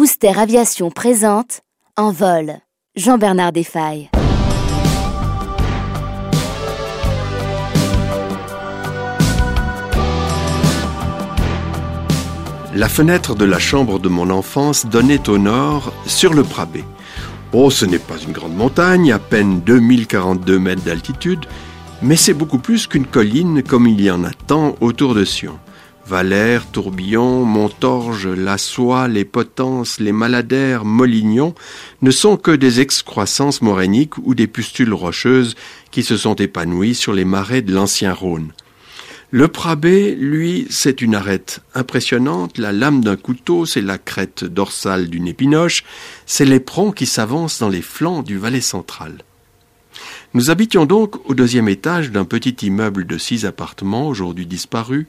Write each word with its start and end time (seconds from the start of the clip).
Booster 0.00 0.32
Aviation 0.38 0.90
présente 0.90 1.60
En 1.98 2.10
vol. 2.10 2.54
Jean-Bernard 2.96 3.52
Desfailles. 3.52 4.08
La 12.74 12.88
fenêtre 12.88 13.34
de 13.34 13.44
la 13.44 13.58
chambre 13.58 13.98
de 13.98 14.08
mon 14.08 14.30
enfance 14.30 14.86
donnait 14.86 15.28
au 15.28 15.36
nord 15.36 15.92
sur 16.06 16.32
le 16.32 16.44
Prabé. 16.44 16.82
Oh, 17.52 17.68
ce 17.68 17.84
n'est 17.84 17.98
pas 17.98 18.16
une 18.26 18.32
grande 18.32 18.56
montagne, 18.56 19.12
à 19.12 19.18
peine 19.18 19.60
2042 19.60 20.58
mètres 20.58 20.82
d'altitude, 20.82 21.44
mais 22.00 22.16
c'est 22.16 22.32
beaucoup 22.32 22.58
plus 22.58 22.86
qu'une 22.86 23.04
colline 23.04 23.62
comme 23.62 23.86
il 23.86 24.00
y 24.00 24.10
en 24.10 24.24
a 24.24 24.30
tant 24.46 24.76
autour 24.80 25.14
de 25.14 25.26
Sion. 25.26 25.58
Valère, 26.06 26.66
Tourbillon, 26.66 27.44
Montorge, 27.44 28.26
La 28.26 28.58
Soie, 28.58 29.06
les 29.06 29.24
Potences, 29.24 30.00
les 30.00 30.12
Maladaires, 30.12 30.84
Molignon 30.84 31.54
ne 32.02 32.10
sont 32.10 32.36
que 32.36 32.50
des 32.50 32.80
excroissances 32.80 33.62
morainiques 33.62 34.18
ou 34.18 34.34
des 34.34 34.46
pustules 34.46 34.92
rocheuses 34.92 35.54
qui 35.90 36.02
se 36.02 36.16
sont 36.16 36.34
épanouies 36.34 36.94
sur 36.94 37.12
les 37.12 37.24
marais 37.24 37.62
de 37.62 37.72
l'ancien 37.72 38.12
Rhône. 38.12 38.52
Le 39.32 39.46
Prabé, 39.46 40.16
lui, 40.16 40.66
c'est 40.70 41.02
une 41.02 41.14
arête 41.14 41.60
impressionnante, 41.76 42.58
la 42.58 42.72
lame 42.72 43.04
d'un 43.04 43.14
couteau, 43.14 43.64
c'est 43.64 43.80
la 43.80 43.96
crête 43.96 44.42
dorsale 44.42 45.08
d'une 45.08 45.28
épinoche, 45.28 45.84
c'est 46.26 46.44
l'éperon 46.44 46.90
qui 46.90 47.06
s'avance 47.06 47.60
dans 47.60 47.68
les 47.68 47.82
flancs 47.82 48.24
du 48.24 48.38
Valais 48.38 48.60
central. 48.60 49.18
Nous 50.34 50.50
habitions 50.50 50.84
donc 50.84 51.28
au 51.30 51.34
deuxième 51.34 51.68
étage 51.68 52.10
d'un 52.10 52.24
petit 52.24 52.66
immeuble 52.66 53.06
de 53.06 53.18
six 53.18 53.44
appartements, 53.44 54.08
aujourd'hui 54.08 54.46
disparu. 54.46 55.06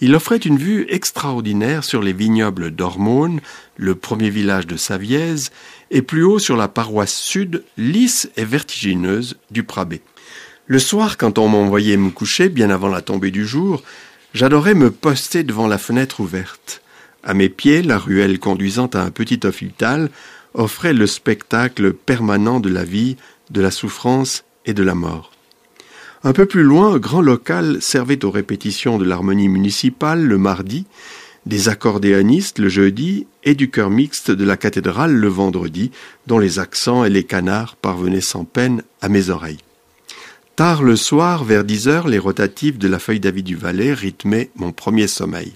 Il 0.00 0.14
offrait 0.14 0.36
une 0.36 0.58
vue 0.58 0.86
extraordinaire 0.90 1.82
sur 1.82 2.02
les 2.02 2.12
vignobles 2.12 2.70
d'Ormone, 2.70 3.40
le 3.76 3.94
premier 3.94 4.28
village 4.28 4.66
de 4.66 4.76
Savièse, 4.76 5.50
et 5.90 6.02
plus 6.02 6.22
haut 6.22 6.38
sur 6.38 6.56
la 6.56 6.68
paroisse 6.68 7.14
sud, 7.14 7.64
lisse 7.78 8.30
et 8.36 8.44
vertigineuse 8.44 9.36
du 9.50 9.62
Prabé. 9.62 10.02
Le 10.66 10.78
soir, 10.78 11.16
quand 11.16 11.38
on 11.38 11.48
m'envoyait 11.48 11.96
me 11.96 12.10
coucher, 12.10 12.48
bien 12.48 12.68
avant 12.70 12.88
la 12.88 13.00
tombée 13.00 13.30
du 13.30 13.46
jour, 13.46 13.82
j'adorais 14.34 14.74
me 14.74 14.90
poster 14.90 15.44
devant 15.44 15.66
la 15.66 15.78
fenêtre 15.78 16.20
ouverte. 16.20 16.82
À 17.22 17.32
mes 17.32 17.48
pieds, 17.48 17.82
la 17.82 17.98
ruelle 17.98 18.38
conduisant 18.38 18.88
à 18.88 19.00
un 19.00 19.10
petit 19.10 19.40
hôpital 19.44 20.10
offrait 20.52 20.92
le 20.92 21.06
spectacle 21.06 21.92
permanent 21.92 22.60
de 22.60 22.68
la 22.68 22.84
vie, 22.84 23.16
de 23.50 23.60
la 23.60 23.70
souffrance 23.70 24.44
et 24.66 24.74
de 24.74 24.82
la 24.82 24.94
mort. 24.94 25.35
Un 26.24 26.32
peu 26.32 26.46
plus 26.46 26.62
loin, 26.62 26.94
un 26.94 26.98
grand 26.98 27.22
local 27.22 27.78
servait 27.80 28.24
aux 28.24 28.30
répétitions 28.30 28.98
de 28.98 29.04
l'harmonie 29.04 29.48
municipale 29.48 30.24
le 30.24 30.38
mardi, 30.38 30.86
des 31.44 31.68
accordéonistes 31.68 32.58
le 32.58 32.68
jeudi 32.68 33.26
et 33.44 33.54
du 33.54 33.70
chœur 33.70 33.90
mixte 33.90 34.30
de 34.30 34.44
la 34.44 34.56
cathédrale 34.56 35.12
le 35.12 35.28
vendredi, 35.28 35.92
dont 36.26 36.38
les 36.38 36.58
accents 36.58 37.04
et 37.04 37.10
les 37.10 37.24
canards 37.24 37.76
parvenaient 37.76 38.20
sans 38.20 38.44
peine 38.44 38.82
à 39.00 39.08
mes 39.08 39.30
oreilles. 39.30 39.60
Tard 40.56 40.82
le 40.82 40.96
soir, 40.96 41.44
vers 41.44 41.64
dix 41.64 41.86
heures, 41.86 42.08
les 42.08 42.18
rotatives 42.18 42.78
de 42.78 42.88
la 42.88 42.98
feuille 42.98 43.20
d'avis 43.20 43.42
du 43.42 43.56
Valais 43.56 43.92
rythmaient 43.92 44.50
mon 44.56 44.72
premier 44.72 45.06
sommeil. 45.06 45.52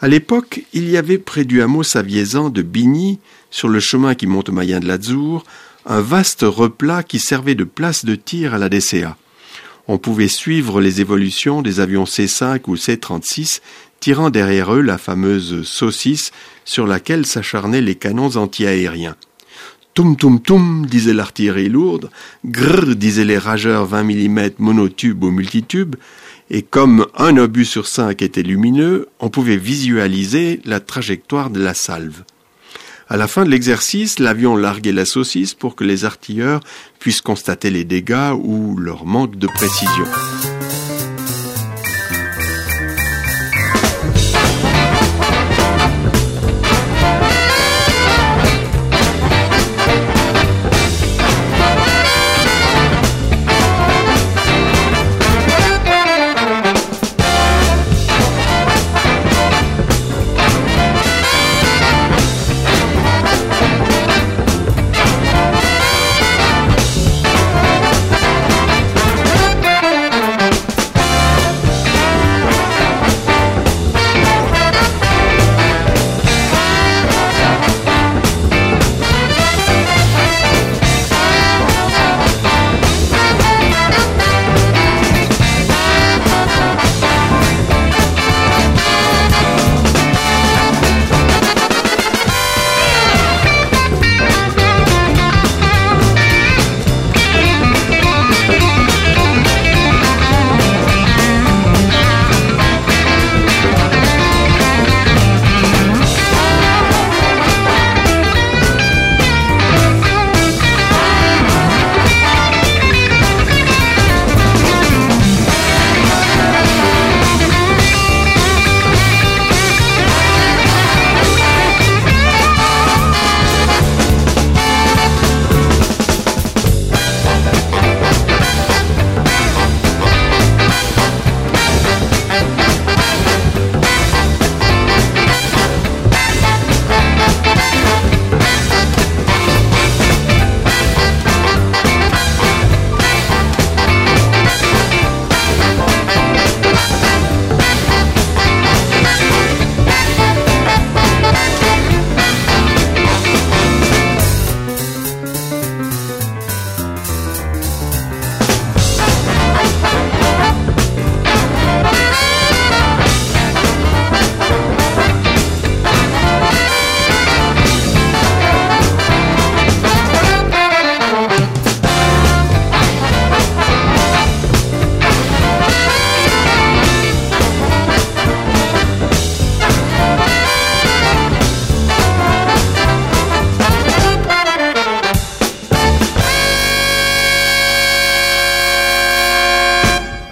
À 0.00 0.08
l'époque, 0.08 0.64
il 0.72 0.88
y 0.88 0.96
avait 0.96 1.18
près 1.18 1.44
du 1.44 1.60
hameau 1.60 1.82
saviézan 1.82 2.48
de 2.48 2.62
Bigny, 2.62 3.18
sur 3.50 3.68
le 3.68 3.80
chemin 3.80 4.14
qui 4.14 4.26
monte 4.26 4.48
au 4.48 4.52
Mayen 4.52 4.80
de 4.80 4.86
l'Azour, 4.86 5.44
un 5.84 6.00
vaste 6.00 6.42
replat 6.42 7.02
qui 7.02 7.18
servait 7.18 7.54
de 7.54 7.64
place 7.64 8.04
de 8.04 8.14
tir 8.14 8.54
à 8.54 8.58
la 8.58 8.68
DCA. 8.68 9.16
On 9.92 9.98
pouvait 9.98 10.28
suivre 10.28 10.80
les 10.80 11.00
évolutions 11.00 11.62
des 11.62 11.80
avions 11.80 12.04
C5 12.04 12.60
ou 12.68 12.76
C36 12.76 13.60
tirant 13.98 14.30
derrière 14.30 14.72
eux 14.72 14.82
la 14.82 14.98
fameuse 14.98 15.66
saucisse 15.66 16.30
sur 16.64 16.86
laquelle 16.86 17.26
s'acharnaient 17.26 17.80
les 17.80 17.96
canons 17.96 18.36
antiaériens. 18.36 19.16
Toum 19.94 20.14
toum 20.14 20.38
toum, 20.40 20.86
disait 20.86 21.12
l'artillerie 21.12 21.68
lourde, 21.68 22.08
grrr, 22.44 22.94
disaient 22.94 23.24
les 23.24 23.36
rageurs 23.36 23.84
20 23.84 24.04
mm 24.04 24.50
monotubes 24.58 25.24
ou 25.24 25.32
multitubes, 25.32 25.96
et 26.50 26.62
comme 26.62 27.08
un 27.16 27.36
obus 27.36 27.64
sur 27.64 27.88
cinq 27.88 28.22
était 28.22 28.44
lumineux, 28.44 29.08
on 29.18 29.28
pouvait 29.28 29.56
visualiser 29.56 30.60
la 30.64 30.78
trajectoire 30.78 31.50
de 31.50 31.60
la 31.60 31.74
salve. 31.74 32.22
À 33.12 33.16
la 33.16 33.26
fin 33.26 33.44
de 33.44 33.50
l'exercice, 33.50 34.20
l'avion 34.20 34.54
larguait 34.54 34.92
la 34.92 35.04
saucisse 35.04 35.54
pour 35.54 35.74
que 35.74 35.82
les 35.82 36.04
artilleurs 36.04 36.60
puissent 37.00 37.22
constater 37.22 37.68
les 37.68 37.82
dégâts 37.82 38.32
ou 38.40 38.76
leur 38.76 39.04
manque 39.04 39.34
de 39.34 39.48
précision. 39.48 40.04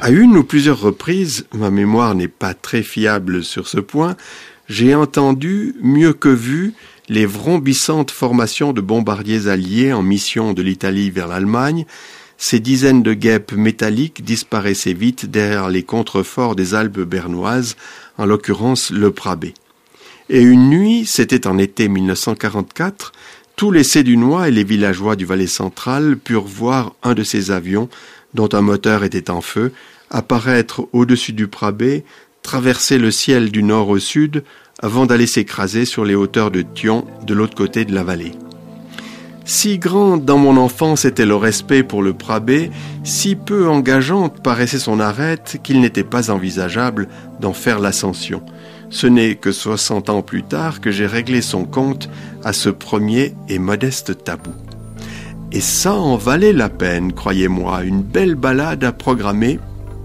À 0.08 0.10
une 0.10 0.38
ou 0.38 0.42
plusieurs 0.42 0.80
reprises, 0.80 1.44
ma 1.52 1.70
mémoire 1.70 2.14
n'est 2.14 2.28
pas 2.28 2.54
très 2.54 2.82
fiable 2.82 3.44
sur 3.44 3.68
ce 3.68 3.78
point, 3.78 4.16
j'ai 4.66 4.94
entendu, 4.94 5.74
mieux 5.82 6.14
que 6.14 6.30
vu, 6.30 6.72
les 7.10 7.26
vrombissantes 7.26 8.10
formations 8.10 8.72
de 8.72 8.80
bombardiers 8.80 9.48
alliés 9.48 9.92
en 9.92 10.00
mission 10.00 10.54
de 10.54 10.62
l'Italie 10.62 11.10
vers 11.10 11.28
l'Allemagne, 11.28 11.84
ces 12.38 12.58
dizaines 12.58 13.02
de 13.02 13.12
guêpes 13.12 13.52
métalliques 13.52 14.24
disparaissaient 14.24 14.94
vite 14.94 15.26
derrière 15.26 15.68
les 15.68 15.82
contreforts 15.82 16.56
des 16.56 16.74
Alpes 16.74 17.00
bernoises, 17.00 17.76
en 18.16 18.24
l'occurrence 18.24 18.90
le 18.90 19.10
Prabé. 19.10 19.52
Et 20.30 20.40
une 20.40 20.70
nuit, 20.70 21.04
c'était 21.04 21.46
en 21.46 21.58
été 21.58 21.86
1944, 21.86 23.12
tous 23.56 23.70
les 23.70 23.84
Sédunois 23.84 24.48
et 24.48 24.52
les 24.52 24.64
villageois 24.64 25.16
du 25.16 25.26
Valais 25.26 25.46
central 25.46 26.16
purent 26.16 26.46
voir 26.46 26.94
un 27.02 27.12
de 27.12 27.24
ces 27.24 27.50
avions, 27.50 27.90
dont 28.32 28.48
un 28.52 28.62
moteur 28.62 29.04
était 29.04 29.30
en 29.30 29.42
feu, 29.42 29.72
apparaître 30.10 30.88
au-dessus 30.92 31.32
du 31.32 31.48
Prabé, 31.48 32.04
traverser 32.42 32.98
le 32.98 33.10
ciel 33.10 33.50
du 33.50 33.62
nord 33.62 33.88
au 33.88 33.98
sud, 33.98 34.44
avant 34.80 35.06
d'aller 35.06 35.26
s'écraser 35.26 35.84
sur 35.84 36.04
les 36.04 36.14
hauteurs 36.14 36.50
de 36.50 36.62
Thion, 36.62 37.06
de 37.26 37.34
l'autre 37.34 37.54
côté 37.56 37.84
de 37.84 37.94
la 37.94 38.04
vallée. 38.04 38.32
Si 39.44 39.78
grand 39.78 40.18
dans 40.18 40.36
mon 40.36 40.58
enfance 40.58 41.06
était 41.06 41.24
le 41.24 41.34
respect 41.34 41.82
pour 41.82 42.02
le 42.02 42.12
Prabé, 42.12 42.70
si 43.02 43.34
peu 43.34 43.66
engageante 43.66 44.42
paraissait 44.42 44.78
son 44.78 45.00
arête 45.00 45.60
qu'il 45.62 45.80
n'était 45.80 46.04
pas 46.04 46.30
envisageable 46.30 47.08
d'en 47.40 47.54
faire 47.54 47.78
l'ascension. 47.78 48.42
Ce 48.90 49.06
n'est 49.06 49.36
que 49.36 49.50
soixante 49.50 50.10
ans 50.10 50.20
plus 50.20 50.42
tard 50.42 50.82
que 50.82 50.90
j'ai 50.90 51.06
réglé 51.06 51.40
son 51.40 51.64
compte 51.64 52.10
à 52.44 52.52
ce 52.52 52.68
premier 52.68 53.34
et 53.48 53.58
modeste 53.58 54.22
tabou. 54.22 54.52
Et 55.50 55.62
ça 55.62 55.94
en 55.94 56.16
valait 56.16 56.52
la 56.52 56.68
peine, 56.68 57.14
croyez-moi, 57.14 57.84
une 57.84 58.02
belle 58.02 58.34
balade 58.34 58.84
à 58.84 58.92
programmer 58.92 59.58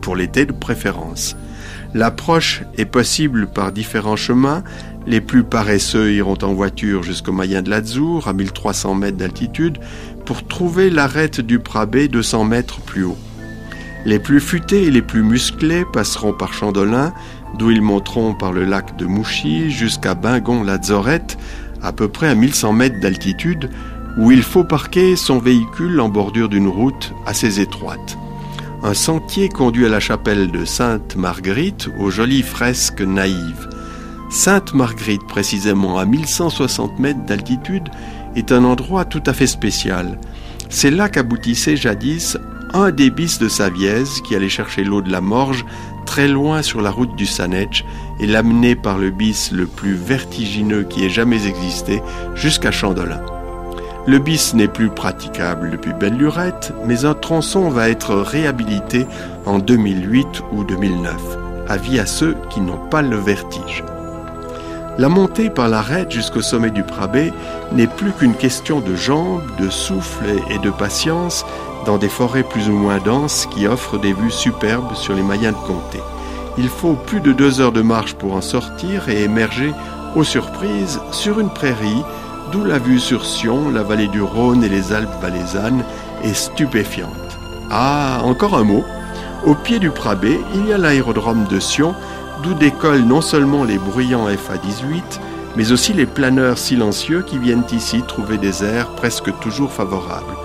pour 0.04 0.16
l'été 0.16 0.46
de 0.46 0.52
préférence. 0.52 1.36
L'approche 1.96 2.62
est 2.78 2.86
possible 2.86 3.48
par 3.48 3.72
différents 3.72 4.18
chemins. 4.18 4.64
Les 5.08 5.22
plus 5.22 5.44
paresseux 5.44 6.12
iront 6.14 6.38
en 6.44 6.54
voiture 6.54 7.04
jusqu'au 7.04 7.32
Mayen 7.32 7.62
de 7.62 7.70
l'Azour, 7.70 8.28
à 8.28 8.34
1300 8.34 8.96
mètres 8.96 9.18
d'altitude, 9.18 9.80
pour 10.26 10.46
trouver 10.46 10.90
l'arête 10.90 11.42
du 11.42 11.60
Prabé 11.60 12.08
200 12.08 12.44
mètres 12.46 12.82
plus 12.82 13.06
haut. 13.06 13.18
Les 14.06 14.20
plus 14.20 14.42
futés 14.42 14.84
et 14.84 14.92
les 14.92 15.02
plus 15.02 15.24
musclés 15.24 15.86
passeront 15.94 16.34
par 16.34 16.54
Chandolin, 16.54 17.14
d'où 17.58 17.72
ils 17.72 17.82
monteront 17.82 18.34
par 18.34 18.52
le 18.52 18.66
lac 18.66 18.98
de 18.98 19.06
Mouchy 19.06 19.72
jusqu'à 19.72 20.16
Bingon-la-Zorette, 20.16 21.38
à 21.82 21.94
peu 21.94 22.10
près 22.10 22.28
à 22.28 22.36
1100 22.36 22.74
mètres 22.74 23.00
d'altitude, 23.00 23.70
où 24.18 24.32
il 24.32 24.44
faut 24.44 24.66
parquer 24.66 25.16
son 25.16 25.40
véhicule 25.40 26.00
en 26.02 26.10
bordure 26.10 26.50
d'une 26.50 26.68
route 26.68 27.14
assez 27.26 27.62
étroite. 27.62 28.18
Un 28.86 28.94
sentier 28.94 29.48
conduit 29.48 29.86
à 29.86 29.90
la 29.90 30.02
chapelle 30.02 30.52
de 30.52 30.66
Sainte 30.66 31.16
Marguerite, 31.16 31.88
aux 32.00 32.10
jolies 32.10 32.44
fresques 32.44 33.00
naïves. 33.00 33.70
Sainte 34.30 34.74
Marguerite, 34.74 35.26
précisément 35.26 35.98
à 35.98 36.06
1160 36.06 37.00
mètres 37.00 37.26
d'altitude, 37.26 37.88
est 38.36 38.52
un 38.52 38.66
endroit 38.66 39.06
tout 39.06 39.24
à 39.26 39.32
fait 39.32 39.48
spécial. 39.48 40.20
C'est 40.68 40.92
là 40.92 41.08
qu'aboutissait 41.08 41.78
jadis 41.78 42.38
un 42.74 42.92
des 42.92 43.10
bis 43.10 43.40
de 43.40 43.48
Savièse 43.48 44.20
qui 44.28 44.36
allait 44.36 44.50
chercher 44.50 44.84
l'eau 44.84 45.02
de 45.02 45.12
la 45.12 45.22
Morge 45.22 45.66
très 46.06 46.28
loin 46.28 46.62
sur 46.62 46.82
la 46.82 46.92
route 46.92 47.16
du 47.16 47.26
Sanetch 47.26 47.86
et 48.20 48.28
l'amener 48.28 48.76
par 48.76 48.98
le 48.98 49.12
bis 49.12 49.54
le 49.54 49.66
plus 49.66 49.94
vertigineux 49.94 50.84
qui 50.84 51.06
ait 51.06 51.10
jamais 51.10 51.48
existé 51.48 52.02
jusqu'à 52.36 52.72
Chandolin. 52.72 53.22
Le 54.06 54.20
bis 54.20 54.54
n'est 54.54 54.68
plus 54.68 54.90
praticable 54.90 55.72
depuis 55.72 55.94
belle 55.94 56.18
lurette, 56.18 56.74
mais 56.86 57.06
un 57.06 57.14
tronçon 57.14 57.70
va 57.70 57.90
être 57.90 58.16
réhabilité 58.16 59.08
en 59.46 59.60
2008 59.60 60.42
ou 60.52 60.66
2009. 60.66 61.16
Avis 61.70 62.00
à 62.00 62.06
ceux 62.06 62.36
qui 62.50 62.60
n'ont 62.60 62.90
pas 62.90 63.02
le 63.02 63.16
vertige. 63.16 63.82
La 64.98 65.08
montée 65.08 65.50
par 65.50 65.70
l'arête 65.70 66.12
jusqu'au 66.12 66.42
sommet 66.42 66.70
du 66.70 66.84
Prabé 66.84 67.32
n'est 67.72 67.88
plus 67.88 68.12
qu'une 68.12 68.36
question 68.36 68.82
de 68.82 68.94
jambes, 68.94 69.42
de 69.58 69.70
souffle 69.70 70.26
et 70.50 70.60
de 70.60 70.70
patience 70.70 71.46
dans 71.86 71.98
des 71.98 72.10
forêts 72.10 72.44
plus 72.44 72.68
ou 72.68 72.74
moins 72.74 73.00
denses 73.00 73.48
qui 73.52 73.68
offrent 73.68 73.98
des 73.98 74.12
vues 74.12 74.32
superbes 74.32 74.96
sur 74.96 75.16
les 75.16 75.24
Mayens 75.24 75.54
de 75.54 75.66
Comté. 75.66 76.00
Il 76.58 76.68
faut 76.68 76.94
plus 76.94 77.22
de 77.22 77.32
deux 77.32 77.62
heures 77.62 77.72
de 77.72 77.82
marche 77.82 78.16
pour 78.16 78.34
en 78.34 78.42
sortir 78.42 79.08
et 79.08 79.24
émerger, 79.24 79.72
aux 80.16 80.26
surprises, 80.26 81.00
sur 81.12 81.40
une 81.40 81.50
prairie 81.50 82.04
d'où 82.54 82.64
la 82.64 82.78
vue 82.78 83.00
sur 83.00 83.26
Sion, 83.26 83.72
la 83.72 83.82
vallée 83.82 84.08
du 84.08 84.22
Rhône 84.22 84.64
et 84.64 84.70
les 84.70 84.94
Alpes 84.94 85.20
valaisannes 85.20 85.84
est 86.24 86.36
stupéfiante. 86.36 87.40
Ah, 87.72 88.22
encore 88.24 88.56
un 88.56 88.64
mot. 88.64 88.84
Au 89.44 89.56
pied 89.56 89.80
du 89.80 89.90
Prabé, 89.90 90.40
il 90.54 90.68
y 90.68 90.74
a 90.74 90.78
l'aérodrome 90.78 91.46
de 91.46 91.60
Sion, 91.60 91.96
d'où 92.44 92.54
décollent 92.54 93.06
non 93.06 93.22
seulement 93.22 93.64
les 93.64 93.80
bruyants 93.80 94.28
FA-18, 94.28 95.02
mais 95.56 95.72
aussi 95.72 95.94
les 95.94 96.06
planeurs 96.06 96.60
silencieux 96.60 97.24
qui 97.24 97.40
viennent 97.40 97.66
ici 97.72 98.04
trouver 98.08 98.38
des 98.38 98.64
airs 98.64 98.90
presque 98.90 99.32
toujours 99.40 99.72
favorables. 99.72 100.36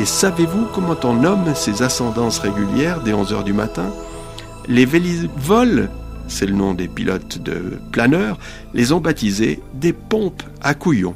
Et 0.00 0.06
savez-vous 0.06 0.66
comment 0.74 0.96
on 1.04 1.14
nomme 1.14 1.54
ces 1.54 1.84
ascendances 1.84 2.40
régulières 2.40 3.00
des 3.00 3.14
11 3.14 3.32
heures 3.32 3.44
du 3.44 3.52
matin? 3.52 3.92
Les 4.66 4.86
vélivoles, 4.86 5.88
c'est 6.26 6.46
le 6.46 6.54
nom 6.54 6.74
des 6.74 6.88
pilotes 6.88 7.38
de 7.38 7.78
planeurs, 7.92 8.38
les 8.72 8.90
ont 8.90 9.00
baptisés 9.00 9.62
des 9.72 9.92
pompes 9.92 10.42
à 10.60 10.74
couillons. 10.74 11.14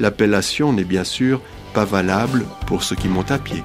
L'appellation 0.00 0.72
n'est 0.72 0.84
bien 0.84 1.04
sûr 1.04 1.42
pas 1.74 1.84
valable 1.84 2.46
pour 2.66 2.82
ceux 2.82 2.96
qui 2.96 3.06
montent 3.06 3.30
à 3.30 3.38
pied. 3.38 3.62